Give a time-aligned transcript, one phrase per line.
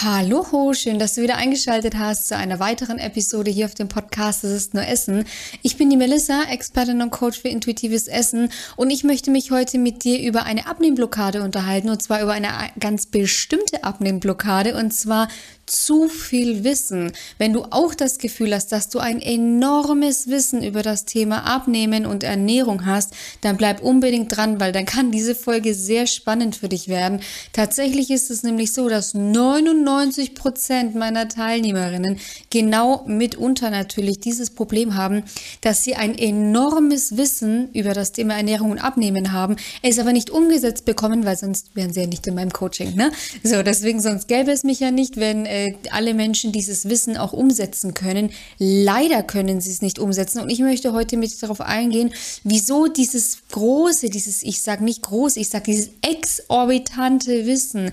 [0.00, 4.44] Hallo, schön, dass du wieder eingeschaltet hast zu einer weiteren Episode hier auf dem Podcast
[4.44, 5.24] Das ist nur Essen.
[5.62, 9.76] Ich bin die Melissa, Expertin und Coach für intuitives Essen und ich möchte mich heute
[9.76, 12.48] mit dir über eine Abnehmblockade unterhalten und zwar über eine
[12.78, 15.26] ganz bestimmte Abnehmblockade und zwar
[15.66, 17.12] zu viel Wissen.
[17.36, 22.06] Wenn du auch das Gefühl hast, dass du ein enormes Wissen über das Thema Abnehmen
[22.06, 23.12] und Ernährung hast,
[23.42, 27.20] dann bleib unbedingt dran, weil dann kann diese Folge sehr spannend für dich werden.
[27.52, 29.87] Tatsächlich ist es nämlich so, dass 99
[30.34, 32.18] Prozent meiner Teilnehmerinnen
[32.50, 35.24] genau mitunter natürlich dieses Problem haben,
[35.62, 40.30] dass sie ein enormes Wissen über das Thema Ernährung und Abnehmen haben, es aber nicht
[40.30, 42.94] umgesetzt bekommen, weil sonst wären sie ja nicht in meinem Coaching.
[42.96, 43.10] Ne?
[43.42, 47.32] So, deswegen sonst gäbe es mich ja nicht, wenn äh, alle Menschen dieses Wissen auch
[47.32, 48.30] umsetzen können.
[48.58, 50.40] Leider können sie es nicht umsetzen.
[50.40, 52.12] Und ich möchte heute mit darauf eingehen,
[52.44, 57.90] wieso dieses große, dieses, ich sage nicht groß, ich sage dieses exorbitante Wissen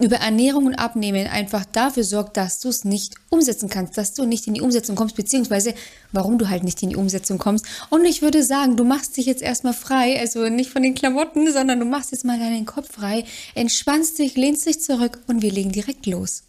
[0.00, 4.26] über Ernährung und Abnehmen einfach dafür sorgt, dass du es nicht umsetzen kannst, dass du
[4.26, 5.74] nicht in die Umsetzung kommst, beziehungsweise
[6.12, 7.66] warum du halt nicht in die Umsetzung kommst.
[7.88, 11.50] Und ich würde sagen, du machst dich jetzt erstmal frei, also nicht von den Klamotten,
[11.50, 13.24] sondern du machst jetzt mal deinen Kopf frei,
[13.54, 16.42] entspannst dich, lehnst dich zurück und wir legen direkt los.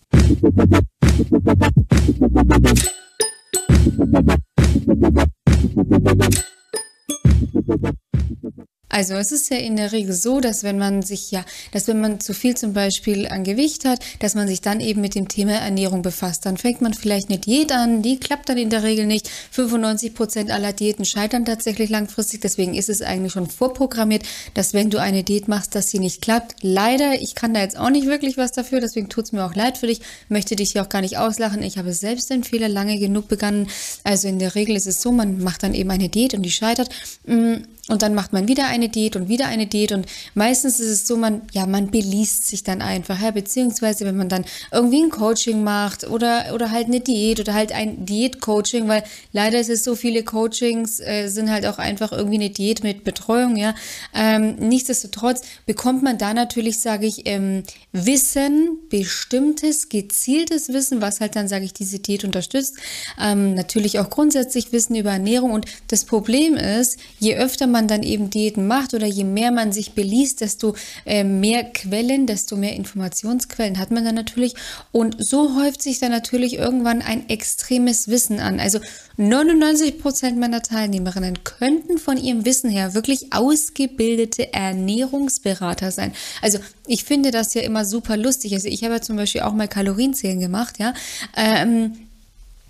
[8.97, 12.01] Also es ist ja in der Regel so, dass wenn man sich ja, dass wenn
[12.01, 15.27] man zu viel zum Beispiel an Gewicht hat, dass man sich dann eben mit dem
[15.27, 16.47] Thema Ernährung befasst.
[16.47, 19.29] Dann fängt man vielleicht eine Diät an, die klappt dann in der Regel nicht.
[19.51, 22.41] 95 Prozent aller Diäten scheitern tatsächlich langfristig.
[22.41, 24.23] Deswegen ist es eigentlich schon vorprogrammiert,
[24.55, 26.55] dass wenn du eine Diät machst, dass sie nicht klappt.
[26.63, 29.53] Leider, ich kann da jetzt auch nicht wirklich was dafür, deswegen tut es mir auch
[29.53, 30.01] leid für dich.
[30.27, 31.61] Möchte dich hier auch gar nicht auslachen.
[31.61, 33.67] Ich habe selbst den Fehler lange genug begangen.
[34.03, 36.49] Also in der Regel ist es so, man macht dann eben eine Diät und die
[36.49, 36.89] scheitert.
[37.27, 37.57] Mm,
[37.89, 41.07] und dann macht man wieder eine Diät und wieder eine Diät und meistens ist es
[41.07, 44.43] so, man, ja, man beliest sich dann einfach, ja, beziehungsweise wenn man dann
[44.73, 49.59] irgendwie ein Coaching macht oder, oder halt eine Diät oder halt ein Diät-Coaching, weil leider
[49.59, 53.55] ist es so, viele Coachings äh, sind halt auch einfach irgendwie eine Diät mit Betreuung,
[53.55, 53.73] ja.
[54.13, 61.37] Ähm, nichtsdestotrotz bekommt man da natürlich, sage ich, ähm, Wissen, bestimmtes, gezieltes Wissen, was halt
[61.37, 62.75] dann, sage ich, diese Diät unterstützt.
[63.19, 67.87] Ähm, natürlich auch grundsätzlich Wissen über Ernährung und das Problem ist, je öfter man man
[67.87, 72.55] dann eben Diäten macht oder je mehr man sich beliest, desto äh, mehr Quellen, desto
[72.55, 74.55] mehr Informationsquellen hat man dann natürlich.
[74.91, 78.59] Und so häuft sich dann natürlich irgendwann ein extremes Wissen an.
[78.59, 78.79] Also
[79.17, 86.13] 99 Prozent meiner Teilnehmerinnen könnten von ihrem Wissen her wirklich ausgebildete Ernährungsberater sein.
[86.41, 86.57] Also
[86.87, 88.53] ich finde das ja immer super lustig.
[88.53, 90.95] Also ich habe ja zum Beispiel auch mal Kalorienzählen gemacht, ja.
[91.35, 92.06] Ähm,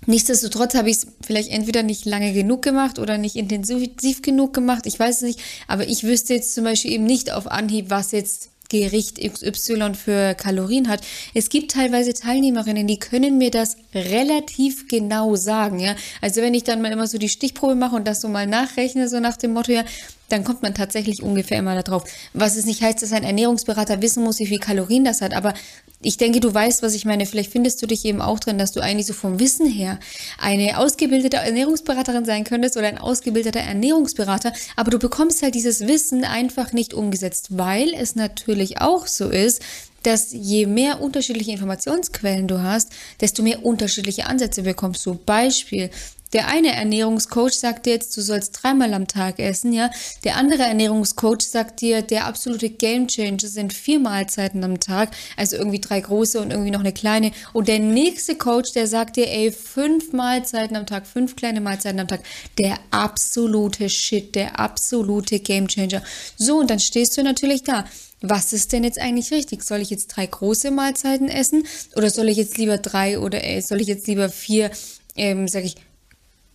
[0.06, 4.86] Nichtsdestotrotz habe ich es vielleicht entweder nicht lange genug gemacht oder nicht intensiv genug gemacht.
[4.86, 5.40] Ich weiß es nicht.
[5.66, 10.34] Aber ich wüsste jetzt zum Beispiel eben nicht auf Anhieb, was jetzt Gericht XY für
[10.34, 11.00] Kalorien hat.
[11.34, 15.94] Es gibt teilweise Teilnehmerinnen, die können mir das relativ genau sagen, ja.
[16.20, 19.08] Also wenn ich dann mal immer so die Stichprobe mache und das so mal nachrechne,
[19.08, 19.84] so nach dem Motto, ja,
[20.28, 22.04] dann kommt man tatsächlich ungefähr immer darauf.
[22.34, 25.54] Was es nicht heißt, dass ein Ernährungsberater wissen muss, wie viel Kalorien das hat, aber
[26.00, 27.26] ich denke, du weißt, was ich meine.
[27.26, 29.98] Vielleicht findest du dich eben auch drin, dass du eigentlich so vom Wissen her
[30.38, 36.24] eine ausgebildete Ernährungsberaterin sein könntest oder ein ausgebildeter Ernährungsberater, aber du bekommst halt dieses Wissen
[36.24, 39.60] einfach nicht umgesetzt, weil es natürlich auch so ist,
[40.04, 45.14] dass je mehr unterschiedliche Informationsquellen du hast, desto mehr unterschiedliche Ansätze bekommst du.
[45.14, 45.90] Beispiel,
[46.32, 49.90] der eine Ernährungscoach sagt dir jetzt, du sollst dreimal am Tag essen, ja.
[50.24, 55.80] Der andere Ernährungscoach sagt dir, der absolute Gamechanger sind vier Mahlzeiten am Tag, also irgendwie
[55.80, 57.32] drei große und irgendwie noch eine kleine.
[57.52, 62.00] Und der nächste Coach, der sagt dir, ey, fünf Mahlzeiten am Tag, fünf kleine Mahlzeiten
[62.00, 62.20] am Tag.
[62.58, 66.02] Der absolute Shit, der absolute Gamechanger.
[66.36, 67.84] So, und dann stehst du natürlich da
[68.20, 69.62] was ist denn jetzt eigentlich richtig?
[69.62, 71.64] Soll ich jetzt drei große Mahlzeiten essen
[71.94, 74.70] oder soll ich jetzt lieber drei oder äh, soll ich jetzt lieber vier,
[75.16, 75.76] ähm, sag ich,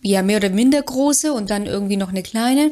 [0.04, 2.70] ja, mehr oder minder große und dann irgendwie noch eine kleine.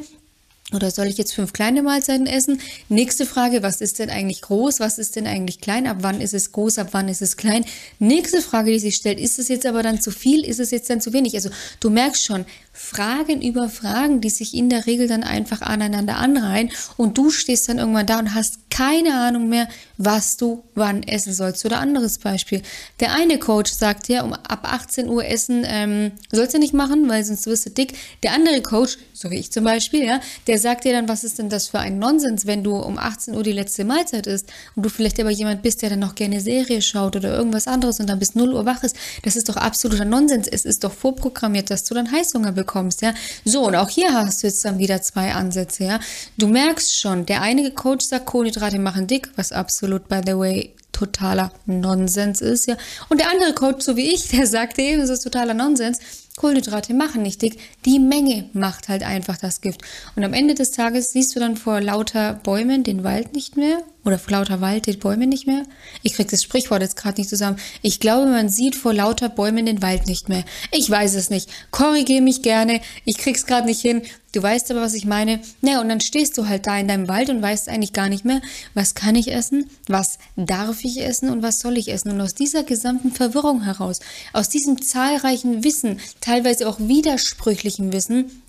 [0.75, 2.61] Oder soll ich jetzt fünf kleine Mahlzeiten essen?
[2.89, 4.81] Nächste Frage, was ist denn eigentlich groß?
[4.81, 5.87] Was ist denn eigentlich klein?
[5.87, 6.79] Ab wann ist es groß?
[6.79, 7.65] Ab wann ist es klein?
[7.99, 10.45] Nächste Frage, die sich stellt, ist es jetzt aber dann zu viel?
[10.45, 11.35] Ist es jetzt dann zu wenig?
[11.35, 11.51] Also
[11.81, 16.71] du merkst schon, Fragen über Fragen, die sich in der Regel dann einfach aneinander anreihen
[16.97, 21.35] und du stehst dann irgendwann da und hast keine Ahnung mehr, was du wann essen
[21.35, 21.65] sollst.
[21.67, 22.63] Oder anderes Beispiel.
[23.01, 27.09] Der eine Coach sagt ja, um ab 18 Uhr essen ähm, sollst du nicht machen,
[27.09, 27.95] weil sonst wirst du dick.
[28.23, 31.39] Der andere Coach, so wie ich zum Beispiel, ja, der sagt dir dann, was ist
[31.39, 34.85] denn das für ein Nonsens, wenn du um 18 Uhr die letzte Mahlzeit isst und
[34.85, 38.09] du vielleicht aber jemand bist, der dann noch gerne Serie schaut oder irgendwas anderes und
[38.09, 38.97] dann bis 0 Uhr wach ist.
[39.23, 40.49] Das ist doch absoluter Nonsens.
[40.49, 42.62] Es ist doch vorprogrammiert, dass du dann Heißhunger bekommst,
[43.01, 43.15] ja.
[43.45, 46.01] So, und auch hier hast du jetzt dann wieder zwei Ansätze, ja.
[46.39, 50.75] Du merkst schon, der eine Coach sagt, Kohlenhydrate machen dick, was absolut, by the way,
[50.93, 52.77] totaler Nonsens ist, ja.
[53.09, 55.99] Und der andere Coach, so wie ich, der sagte eben, es ist totaler Nonsens.
[56.37, 57.59] Kohlenhydrate machen nicht dick.
[57.85, 59.83] Die Menge macht halt einfach das Gift.
[60.17, 63.83] Und am Ende des Tages siehst du dann vor lauter Bäumen den Wald nicht mehr
[64.05, 65.65] oder vor lauter Wald die Bäume nicht mehr.
[66.03, 67.59] Ich krieg das Sprichwort jetzt gerade nicht zusammen.
[67.83, 70.45] Ich glaube, man sieht vor lauter Bäumen den Wald nicht mehr.
[70.71, 71.49] Ich weiß es nicht.
[71.71, 72.81] Korrigiere mich gerne.
[73.05, 74.03] Ich krieg's gerade nicht hin.
[74.33, 75.41] Du weißt aber, was ich meine.
[75.61, 78.25] Naja, und dann stehst du halt da in deinem Wald und weißt eigentlich gar nicht
[78.25, 78.41] mehr,
[78.73, 82.11] was kann ich essen, was darf ich essen und was soll ich essen.
[82.11, 84.01] Und aus dieser gesamten Verwirrung heraus,
[84.33, 88.43] aus diesem zahlreichen Wissen, teilweise auch widersprüchlichen Wissen,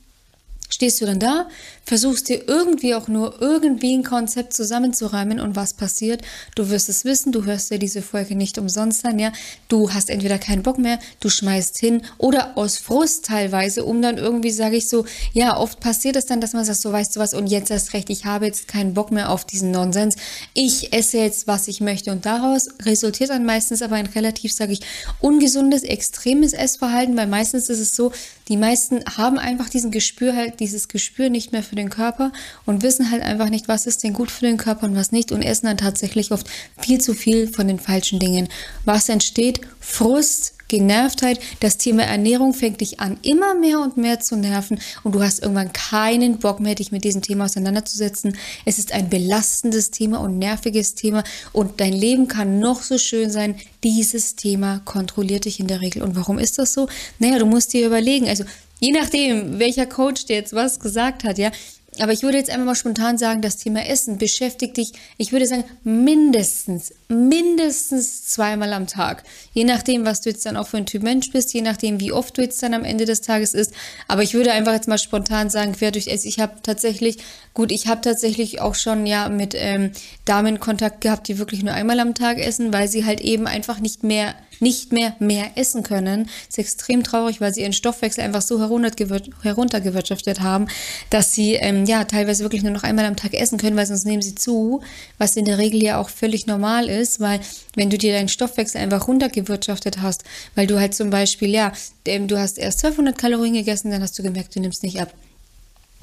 [0.73, 1.47] stehst du dann da,
[1.85, 6.21] versuchst dir irgendwie auch nur irgendwie ein Konzept zusammenzureimen und was passiert?
[6.55, 9.31] Du wirst es wissen, du hörst dir diese Folge nicht umsonst an, ja.
[9.67, 14.17] Du hast entweder keinen Bock mehr, du schmeißt hin oder aus Frust teilweise, um dann
[14.17, 17.19] irgendwie, sage ich so, ja, oft passiert es dann, dass man sagt, so weißt du
[17.19, 20.15] was und jetzt erst recht, ich habe jetzt keinen Bock mehr auf diesen Nonsens.
[20.55, 24.73] Ich esse jetzt, was ich möchte und daraus resultiert dann meistens aber ein relativ, sage
[24.73, 24.81] ich,
[25.19, 28.11] ungesundes, extremes Essverhalten, weil meistens ist es so,
[28.47, 32.31] die meisten haben einfach diesen Gespür halt, dieses Gespür nicht mehr für den Körper
[32.65, 35.31] und wissen halt einfach nicht, was ist denn gut für den Körper und was nicht
[35.31, 36.48] und essen dann tatsächlich oft
[36.80, 38.48] viel zu viel von den falschen Dingen.
[38.86, 39.60] Was entsteht?
[39.81, 45.13] Frust, Genervtheit, das Thema Ernährung fängt dich an, immer mehr und mehr zu nerven und
[45.13, 48.38] du hast irgendwann keinen Bock mehr, dich mit diesem Thema auseinanderzusetzen.
[48.65, 53.30] Es ist ein belastendes Thema und nerviges Thema und dein Leben kann noch so schön
[53.30, 53.56] sein.
[53.83, 56.01] Dieses Thema kontrolliert dich in der Regel.
[56.01, 56.88] Und warum ist das so?
[57.19, 58.45] Naja, du musst dir überlegen, also
[58.83, 61.51] je nachdem, welcher Coach dir jetzt was gesagt hat, ja,
[62.00, 65.47] aber ich würde jetzt einfach mal spontan sagen, das Thema Essen beschäftigt dich, ich würde
[65.47, 69.24] sagen, mindestens, mindestens zweimal am Tag.
[69.54, 72.12] Je nachdem, was du jetzt dann auch für ein Typ Mensch bist, je nachdem, wie
[72.12, 73.74] oft du jetzt dann am Ende des Tages isst.
[74.07, 76.27] Aber ich würde einfach jetzt mal spontan sagen, quer durch Essen.
[76.27, 77.18] Ich habe tatsächlich,
[77.54, 79.92] gut, ich habe tatsächlich auch schon ja mit ähm,
[80.25, 83.80] Damen Kontakt gehabt, die wirklich nur einmal am Tag essen, weil sie halt eben einfach
[83.80, 86.30] nicht mehr nicht mehr mehr essen können.
[86.48, 90.68] Ist extrem traurig, weil sie ihren Stoffwechsel einfach so heruntergewirtschaftet haben,
[91.10, 94.06] dass sie ähm, ja teilweise wirklich nur noch einmal am Tag essen können, weil sonst
[94.06, 94.81] nehmen sie zu,
[95.18, 97.39] was in der Regel ja auch völlig normal ist, weil
[97.75, 100.23] wenn du dir deinen Stoffwechsel einfach runtergewirtschaftet hast,
[100.55, 101.71] weil du halt zum Beispiel, ja,
[102.05, 105.13] du hast erst 1200 Kalorien gegessen, dann hast du gemerkt, du nimmst nicht ab.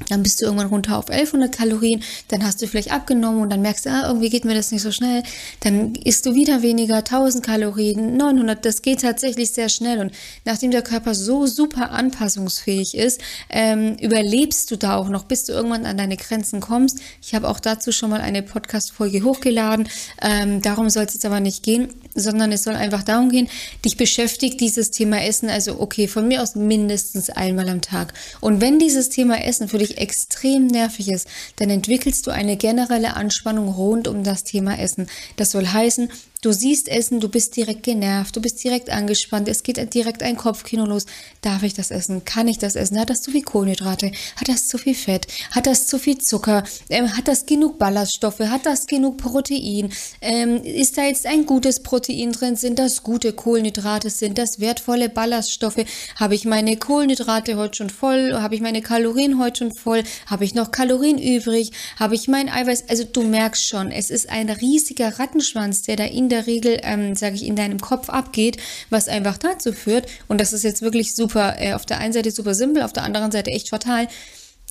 [0.08, 3.62] Dann bist du irgendwann runter auf 1100 Kalorien, dann hast du vielleicht abgenommen und dann
[3.62, 5.22] merkst du, ah, irgendwie geht mir das nicht so schnell.
[5.60, 10.00] Dann isst du wieder weniger, 1000 Kalorien, 900, das geht tatsächlich sehr schnell.
[10.00, 10.12] Und
[10.44, 13.20] nachdem der Körper so super anpassungsfähig ist,
[13.50, 16.98] ähm, überlebst du da auch noch, bis du irgendwann an deine Grenzen kommst.
[17.22, 19.88] Ich habe auch dazu schon mal eine Podcast-Folge hochgeladen.
[20.22, 23.48] Ähm, darum soll es jetzt aber nicht gehen, sondern es soll einfach darum gehen,
[23.84, 28.14] dich beschäftigt dieses Thema Essen, also okay, von mir aus mindestens einmal am Tag.
[28.40, 32.56] Und wenn dieses Thema Essen für dich wirklich extrem nervig ist, dann entwickelst du eine
[32.56, 35.08] generelle Anspannung rund um das Thema Essen.
[35.36, 36.10] Das soll heißen,
[36.42, 40.38] Du siehst Essen, du bist direkt genervt, du bist direkt angespannt, es geht direkt ein
[40.38, 41.04] Kopfkino los.
[41.42, 42.24] Darf ich das essen?
[42.24, 42.98] Kann ich das essen?
[42.98, 44.10] Hat das zu viel Kohlenhydrate?
[44.36, 45.26] Hat das zu viel Fett?
[45.50, 46.64] Hat das zu viel Zucker?
[46.88, 48.40] Ähm, hat das genug Ballaststoffe?
[48.40, 49.92] Hat das genug Protein?
[50.22, 52.56] Ähm, ist da jetzt ein gutes Protein drin?
[52.56, 54.08] Sind das gute Kohlenhydrate?
[54.08, 55.84] Sind das wertvolle Ballaststoffe?
[56.16, 58.32] Habe ich meine Kohlenhydrate heute schon voll?
[58.32, 60.04] Habe ich meine Kalorien heute schon voll?
[60.24, 61.72] Habe ich noch Kalorien übrig?
[61.98, 62.84] Habe ich mein Eiweiß?
[62.88, 67.14] Also du merkst schon, es ist ein riesiger Rattenschwanz, der da in der Regel, ähm,
[67.14, 68.56] sage ich, in deinem Kopf abgeht,
[68.88, 72.30] was einfach dazu führt, und das ist jetzt wirklich super, äh, auf der einen Seite
[72.30, 74.08] super simpel, auf der anderen Seite echt fatal,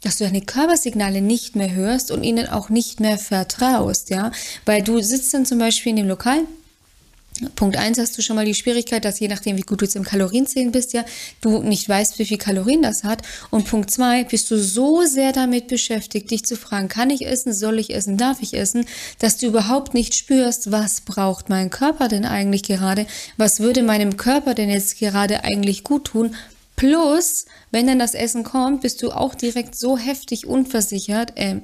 [0.01, 4.31] dass du deine Körpersignale nicht mehr hörst und ihnen auch nicht mehr vertraust, ja,
[4.65, 6.39] weil du sitzt dann zum Beispiel in dem Lokal
[7.55, 9.95] Punkt 1 hast du schon mal die Schwierigkeit, dass je nachdem, wie gut du jetzt
[9.95, 11.05] im Kalorienzählen bist, ja,
[11.41, 13.21] du nicht weißt, wie viel Kalorien das hat.
[13.49, 17.53] Und Punkt 2 bist du so sehr damit beschäftigt, dich zu fragen, kann ich essen,
[17.53, 18.85] soll ich essen, darf ich essen,
[19.19, 23.05] dass du überhaupt nicht spürst, was braucht mein Körper denn eigentlich gerade,
[23.37, 26.35] was würde meinem Körper denn jetzt gerade eigentlich gut tun.
[26.75, 31.57] Plus, wenn dann das Essen kommt, bist du auch direkt so heftig unversichert, äh,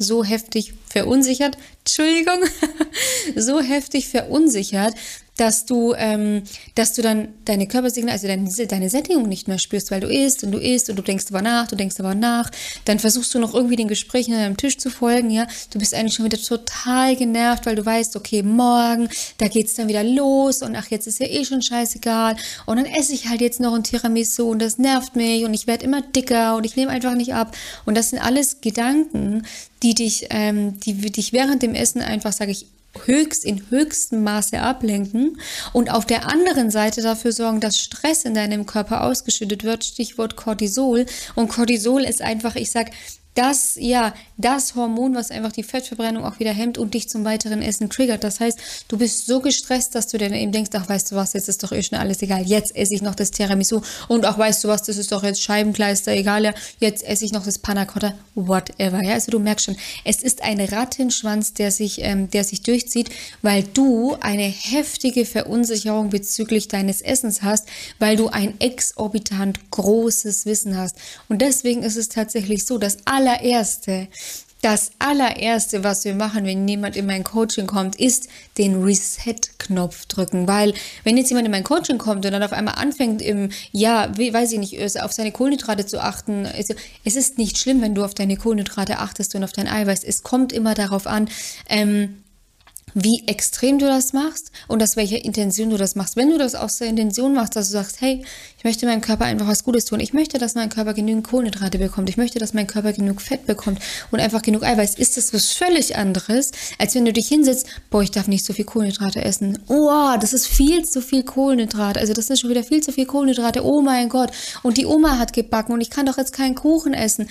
[0.00, 2.40] so heftig verunsichert, Entschuldigung,
[3.36, 4.94] so heftig verunsichert,
[5.40, 6.42] dass du, ähm,
[6.74, 10.44] dass du dann deine Körpersignale, also deine, deine Sättigung nicht mehr spürst, weil du isst
[10.44, 12.50] und du isst und du denkst aber nach, du denkst aber nach,
[12.84, 15.94] dann versuchst du noch irgendwie den Gesprächen an deinem Tisch zu folgen, ja, du bist
[15.94, 20.60] eigentlich schon wieder total genervt, weil du weißt, okay, morgen, da geht's dann wieder los
[20.60, 22.36] und ach, jetzt ist ja eh schon scheißegal.
[22.66, 25.66] Und dann esse ich halt jetzt noch ein Tiramisu und das nervt mich und ich
[25.66, 27.56] werde immer dicker und ich nehme einfach nicht ab.
[27.86, 29.46] Und das sind alles Gedanken,
[29.82, 32.66] die dich, ähm, die dich während dem Essen einfach, sage ich,
[33.04, 35.40] höchst in höchstem Maße ablenken
[35.72, 40.36] und auf der anderen Seite dafür sorgen, dass Stress in deinem Körper ausgeschüttet wird, Stichwort
[40.36, 41.06] Cortisol.
[41.34, 42.90] Und Cortisol ist einfach, ich sag,
[43.34, 47.62] das, ja, das Hormon, was einfach die Fettverbrennung auch wieder hemmt und dich zum weiteren
[47.62, 48.24] Essen triggert.
[48.24, 48.58] Das heißt,
[48.88, 51.62] du bist so gestresst, dass du dir eben denkst, ach, weißt du was, jetzt ist
[51.62, 52.42] doch eh schon alles egal.
[52.42, 55.42] Jetzt esse ich noch das Tiramisu und auch, weißt du was, das ist doch jetzt
[55.42, 59.14] Scheibenkleister, egal, ja, jetzt esse ich noch das Panna Cotta, whatever, ja.
[59.14, 63.10] Also du merkst schon, es ist ein Rattenschwanz, der sich, ähm, der sich durchzieht,
[63.42, 67.68] weil du eine heftige Verunsicherung bezüglich deines Essens hast,
[67.98, 70.96] weil du ein exorbitant großes Wissen hast.
[71.28, 74.08] Und deswegen ist es tatsächlich so, dass alle allererste,
[74.62, 80.46] das allererste, was wir machen, wenn jemand in mein Coaching kommt, ist den Reset-Knopf drücken.
[80.46, 84.10] Weil, wenn jetzt jemand in mein Coaching kommt und dann auf einmal anfängt, im, ja,
[84.16, 86.74] weiß ich nicht, auf seine Kohlenhydrate zu achten, also,
[87.04, 90.04] es ist nicht schlimm, wenn du auf deine Kohlenhydrate achtest und auf dein Eiweiß.
[90.04, 91.30] Es kommt immer darauf an,
[91.70, 92.22] ähm,
[92.94, 96.16] wie extrem du das machst und aus welcher Intention du das machst.
[96.16, 98.24] Wenn du das aus der Intention machst, dass du sagst, hey,
[98.58, 100.00] ich möchte meinem Körper einfach was Gutes tun.
[100.00, 102.10] Ich möchte, dass mein Körper genügend Kohlenhydrate bekommt.
[102.10, 103.80] Ich möchte, dass mein Körper genug Fett bekommt
[104.10, 104.96] und einfach genug Eiweiß.
[104.96, 108.52] Ist das was völlig anderes, als wenn du dich hinsetzt, boah, ich darf nicht so
[108.52, 109.58] viel Kohlenhydrate essen.
[109.68, 112.00] Oh, das ist viel zu viel Kohlenhydrate.
[112.00, 113.64] Also das ist schon wieder viel zu viel Kohlenhydrate.
[113.64, 114.30] Oh mein Gott.
[114.62, 117.28] Und die Oma hat gebacken und ich kann doch jetzt keinen Kuchen essen.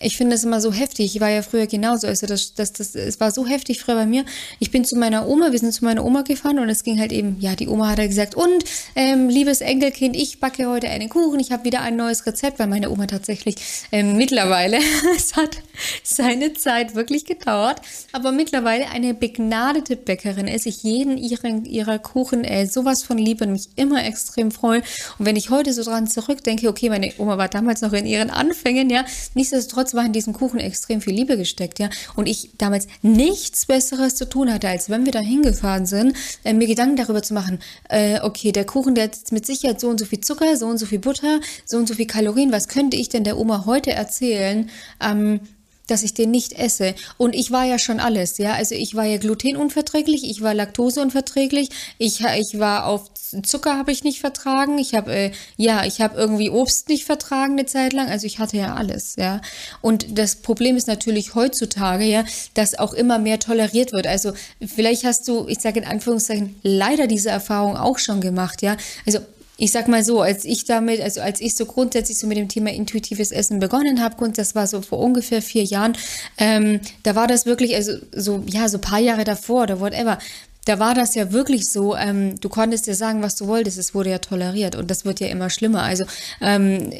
[0.00, 1.14] Ich finde das immer so heftig.
[1.14, 2.06] Ich war ja früher genauso.
[2.06, 4.24] Also das, das, das, es war so heftig früher bei mir.
[4.58, 7.12] Ich bin zu meiner Oma, wir sind zu meiner Oma gefahren und es ging halt
[7.12, 11.08] eben, ja, die Oma hat halt gesagt, und ähm, liebes Enkelkind, ich backe heute einen
[11.08, 11.40] Kuchen.
[11.40, 13.56] Ich habe wieder ein neues Rezept, weil meine Oma tatsächlich
[13.92, 14.78] ähm, mittlerweile,
[15.16, 15.58] es hat
[16.02, 17.80] seine Zeit wirklich gedauert,
[18.12, 20.66] aber mittlerweile eine begnadete Bäckerin ist.
[20.66, 24.82] Ich jeden ihren, ihrer Kuchen äh, sowas von liebe und mich immer extrem freue.
[25.18, 28.30] Und wenn ich heute so dran zurückdenke, okay, meine Oma war damals noch in ihren
[28.30, 31.90] Anfängen, ja, nichtsdestotrotz war in diesem Kuchen extrem viel Liebe gesteckt, ja.
[32.16, 36.52] Und ich damals nichts Besseres zu tun hatte, als wenn wir da hingefahren sind, äh,
[36.52, 39.88] mir Gedanken darüber zu machen, äh, okay, der Kuchen, der hat jetzt mit Sicherheit so
[39.88, 42.52] und so viel Zucker, so und so viel Butter, so und so viel Kalorien.
[42.52, 44.70] Was könnte ich denn der Oma heute erzählen?
[45.00, 45.40] Ähm,
[45.86, 46.94] dass ich den nicht esse.
[47.18, 48.54] Und ich war ja schon alles, ja.
[48.54, 53.10] Also ich war ja glutenunverträglich, ich war laktoseunverträglich, ich, ich war auf
[53.42, 57.54] Zucker habe ich nicht vertragen, ich habe, äh, ja, ich habe irgendwie Obst nicht vertragen
[57.54, 59.40] eine Zeit lang, also ich hatte ja alles, ja.
[59.80, 62.24] Und das Problem ist natürlich heutzutage, ja,
[62.54, 64.06] dass auch immer mehr toleriert wird.
[64.06, 64.32] Also
[64.64, 68.76] vielleicht hast du, ich sage in Anführungszeichen, leider diese Erfahrung auch schon gemacht, ja.
[69.06, 69.20] Also
[69.56, 72.48] ich sag mal so, als ich damit, also als ich so grundsätzlich so mit dem
[72.48, 75.96] Thema intuitives Essen begonnen habe, das war so vor ungefähr vier Jahren,
[76.38, 80.18] ähm, da war das wirklich, also so, ja, so paar Jahre davor oder whatever,
[80.64, 83.94] da war das ja wirklich so, ähm, du konntest dir sagen, was du wolltest, es
[83.94, 85.82] wurde ja toleriert und das wird ja immer schlimmer.
[85.82, 86.04] Also
[86.40, 86.90] ähm,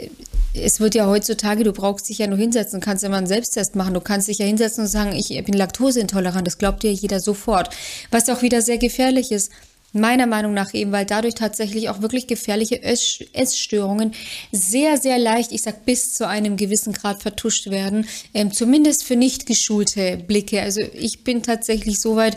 [0.53, 3.95] es wird ja heutzutage, du brauchst dich ja nur hinsetzen, kannst immer einen Selbsttest machen,
[3.95, 7.75] du kannst dich ja hinsetzen und sagen, ich bin laktoseintolerant, das glaubt dir jeder sofort.
[8.11, 9.51] Was auch wieder sehr gefährlich ist.
[9.97, 14.13] Meiner Meinung nach eben, weil dadurch tatsächlich auch wirklich gefährliche Essstörungen
[14.51, 19.15] sehr, sehr leicht, ich sag bis zu einem gewissen Grad vertuscht werden, ähm, zumindest für
[19.15, 20.61] nicht geschulte Blicke.
[20.61, 22.37] Also ich bin tatsächlich so weit,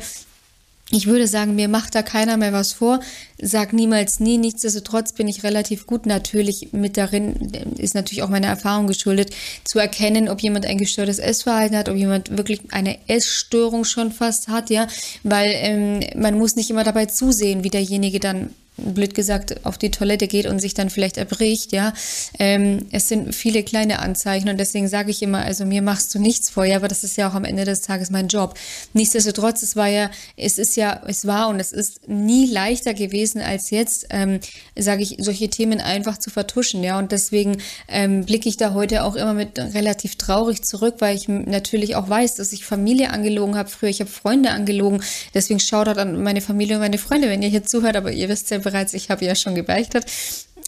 [0.89, 3.01] ich würde sagen, mir macht da keiner mehr was vor.
[3.41, 4.37] Sag niemals nie.
[4.37, 9.79] Nichtsdestotrotz bin ich relativ gut natürlich mit darin, ist natürlich auch meine Erfahrung geschuldet, zu
[9.79, 14.69] erkennen, ob jemand ein gestörtes Essverhalten hat, ob jemand wirklich eine Essstörung schon fast hat,
[14.69, 14.87] ja,
[15.23, 19.91] weil ähm, man muss nicht immer dabei zusehen, wie derjenige dann blöd gesagt, auf die
[19.91, 21.93] Toilette geht und sich dann vielleicht erbricht, ja.
[22.39, 26.19] Ähm, es sind viele kleine Anzeichen und deswegen sage ich immer, also mir machst du
[26.19, 28.57] nichts vor, ja, aber das ist ja auch am Ende des Tages mein Job.
[28.93, 33.41] Nichtsdestotrotz, es war ja, es ist ja, es war und es ist nie leichter gewesen
[33.41, 34.39] als jetzt, ähm,
[34.77, 36.99] sage ich, solche Themen einfach zu vertuschen, ja.
[36.99, 37.57] Und deswegen
[37.87, 42.09] ähm, blicke ich da heute auch immer mit relativ traurig zurück, weil ich natürlich auch
[42.09, 45.01] weiß, dass ich Familie angelogen habe früher, ich habe Freunde angelogen.
[45.33, 48.51] Deswegen schaut an meine Familie und meine Freunde, wenn ihr hier zuhört, aber ihr wisst
[48.51, 50.05] ja bereits, ich habe ja schon gebeichtet.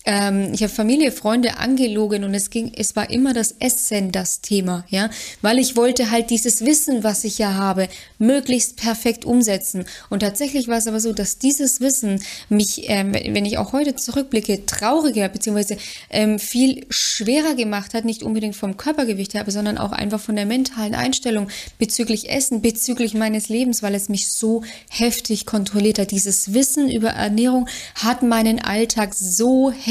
[0.06, 4.40] Ähm, ich habe Familie, Freunde angelogen und es ging, es war immer das Essen das
[4.42, 5.10] Thema, ja,
[5.42, 9.86] weil ich wollte halt dieses Wissen, was ich ja habe, möglichst perfekt umsetzen.
[10.10, 13.96] Und tatsächlich war es aber so, dass dieses Wissen mich, ähm, wenn ich auch heute
[13.96, 15.78] zurückblicke, trauriger bzw.
[16.10, 20.46] Ähm, viel schwerer gemacht hat, nicht unbedingt vom Körpergewicht her, sondern auch einfach von der
[20.46, 26.12] mentalen Einstellung bezüglich Essen, bezüglich meines Lebens, weil es mich so heftig kontrolliert hat.
[26.12, 29.89] Dieses Wissen über Ernährung hat meinen Alltag so heftig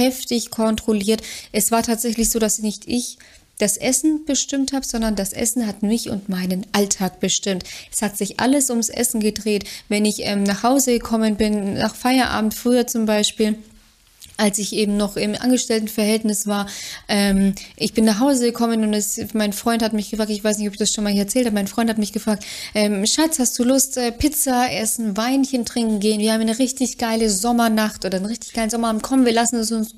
[0.50, 1.23] kontrolliert.
[1.52, 3.19] Es war tatsächlich so, dass nicht ich
[3.59, 7.64] das Essen bestimmt habe, sondern das Essen hat mich und meinen Alltag bestimmt.
[7.93, 9.64] Es hat sich alles ums Essen gedreht.
[9.88, 13.57] Wenn ich ähm, nach Hause gekommen bin, nach Feierabend, früher zum Beispiel,
[14.38, 16.66] als ich eben noch im Angestelltenverhältnis war.
[17.09, 20.59] Ähm, ich bin nach Hause gekommen und es, mein Freund hat mich gefragt, ich weiß
[20.59, 23.04] nicht, ob ich das schon mal hier erzählt habe, mein Freund hat mich gefragt, ähm,
[23.04, 26.21] Schatz, hast du Lust, äh, Pizza essen, Weinchen trinken gehen?
[26.21, 29.02] Wir haben eine richtig geile Sommernacht oder einen richtig geilen Sommerabend.
[29.02, 29.95] Komm, wir lassen es uns,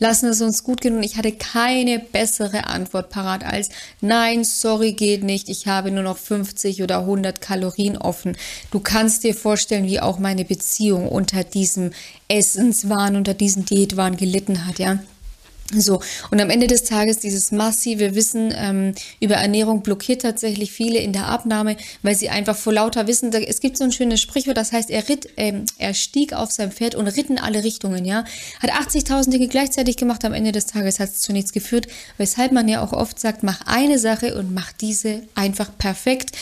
[0.00, 0.96] lassen es uns gut gehen.
[0.96, 3.68] Und ich hatte keine bessere Antwort parat als,
[4.00, 5.48] nein, sorry, geht nicht.
[5.48, 8.36] Ich habe nur noch 50 oder 100 Kalorien offen.
[8.72, 11.92] Du kannst dir vorstellen, wie auch meine Beziehung unter diesem
[12.28, 14.98] Essenswahn, unter diesen Diät Diätwahn gelitten hat, ja.
[15.72, 16.00] So,
[16.30, 21.14] und am Ende des Tages dieses massive Wissen ähm, über Ernährung blockiert tatsächlich viele in
[21.14, 24.58] der Abnahme, weil sie einfach vor lauter Wissen, da, es gibt so ein schönes Sprichwort,
[24.58, 28.04] das heißt, er ritt, ähm, er stieg auf sein Pferd und ritt in alle Richtungen,
[28.04, 28.24] ja.
[28.60, 31.88] Hat 80.000 Dinge gleichzeitig gemacht, am Ende des Tages hat es zu nichts geführt,
[32.18, 36.32] weshalb man ja auch oft sagt, mach eine Sache und mach diese einfach perfekt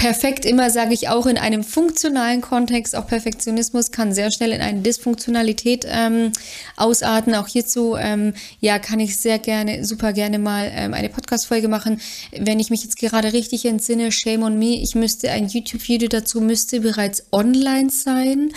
[0.00, 2.96] perfekt immer, sage ich auch, in einem funktionalen Kontext.
[2.96, 6.32] Auch Perfektionismus kann sehr schnell in eine Dysfunktionalität ähm,
[6.78, 7.34] ausarten.
[7.34, 12.00] Auch hierzu, ähm, ja, kann ich sehr gerne, super gerne mal ähm, eine Podcast-Folge machen.
[12.32, 16.40] Wenn ich mich jetzt gerade richtig entsinne, shame on me, ich müsste ein YouTube-Video dazu
[16.40, 18.52] müsste bereits online sein.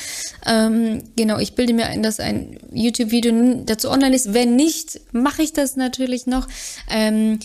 [0.48, 4.34] Ähm, genau, ich bilde mir ein, dass ein YouTube-Video dazu online ist.
[4.34, 6.48] Wenn nicht, mache ich das natürlich noch.
[6.90, 7.40] Ähm,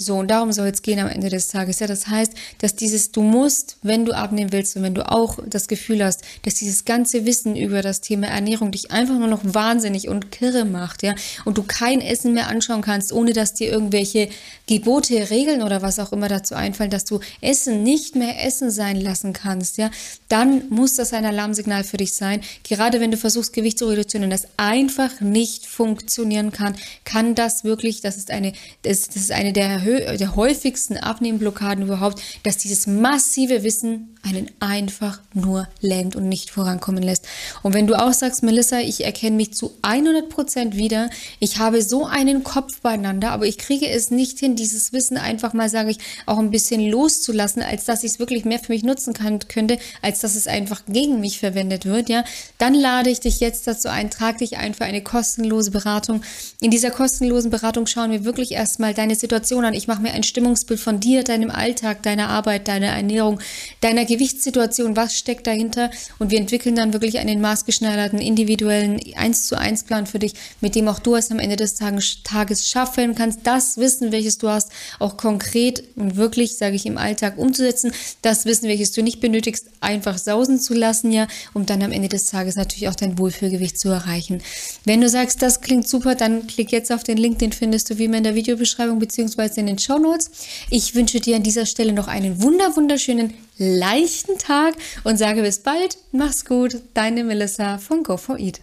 [0.00, 1.80] so, und darum soll es gehen am Ende des Tages.
[1.80, 5.40] Ja, das heißt, dass dieses Du musst, wenn du abnehmen willst und wenn du auch
[5.44, 9.40] das Gefühl hast, dass dieses ganze Wissen über das Thema Ernährung dich einfach nur noch
[9.42, 13.72] wahnsinnig und kirre macht, ja, und du kein Essen mehr anschauen kannst, ohne dass dir
[13.72, 14.28] irgendwelche
[14.68, 19.00] Gebote, Regeln oder was auch immer dazu einfallen, dass du Essen nicht mehr Essen sein
[19.00, 19.90] lassen kannst, ja,
[20.28, 22.42] dann muss das ein Alarmsignal für dich sein.
[22.62, 27.64] Gerade wenn du versuchst, Gewicht zu reduzieren und das einfach nicht funktionieren kann, kann das
[27.64, 28.52] wirklich, das ist eine,
[28.82, 35.20] das, das ist eine der der häufigsten Abnehmblockaden überhaupt, dass dieses massive Wissen einen einfach
[35.32, 37.26] nur lähmt und nicht vorankommen lässt.
[37.62, 41.82] Und wenn du auch sagst, Melissa, ich erkenne mich zu 100 Prozent wieder, ich habe
[41.82, 45.90] so einen Kopf beieinander, aber ich kriege es nicht hin, dieses Wissen einfach mal, sage
[45.90, 49.38] ich, auch ein bisschen loszulassen, als dass ich es wirklich mehr für mich nutzen kann,
[49.40, 52.24] könnte, als dass es einfach gegen mich verwendet wird, ja,
[52.58, 56.22] dann lade ich dich jetzt dazu ein, trag dich ein für eine kostenlose Beratung.
[56.60, 59.74] In dieser kostenlosen Beratung schauen wir wirklich erstmal deine Situation an.
[59.78, 63.38] Ich mache mir ein Stimmungsbild von dir, deinem Alltag, deiner Arbeit, deiner Ernährung,
[63.80, 65.92] deiner Gewichtssituation, was steckt dahinter?
[66.18, 70.74] Und wir entwickeln dann wirklich einen maßgeschneiderten, individuellen 1 zu 1 Plan für dich, mit
[70.74, 74.72] dem auch du es am Ende des Tages schaffen kannst, das Wissen, welches du hast,
[74.98, 79.66] auch konkret und wirklich, sage ich, im Alltag umzusetzen, das Wissen, welches du nicht benötigst,
[79.78, 83.78] einfach sausen zu lassen, ja, um dann am Ende des Tages natürlich auch dein Wohlfühlgewicht
[83.78, 84.42] zu erreichen.
[84.84, 87.98] Wenn du sagst, das klingt super, dann klick jetzt auf den Link, den findest du
[87.98, 90.30] wie immer in der Videobeschreibung beziehungsweise in den Show Notes.
[90.70, 95.60] Ich wünsche dir an dieser Stelle noch einen wunder wunderschönen leichten Tag und sage bis
[95.60, 95.98] bald.
[96.12, 96.80] Mach's gut.
[96.94, 98.56] Deine Melissa von Go4Eat.